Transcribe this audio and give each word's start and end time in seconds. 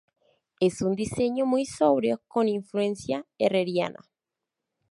Es 0.59 0.81
un 0.81 0.95
diseño 0.95 1.45
muy 1.45 1.67
sobrio 1.67 2.23
con 2.27 2.47
influencia 2.47 3.27
herreriana. 3.37 3.99